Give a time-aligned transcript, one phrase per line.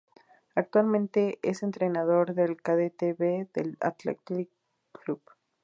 [0.55, 4.49] Actualmente es entrenador del Cadete B del Athletic
[4.91, 5.21] Club.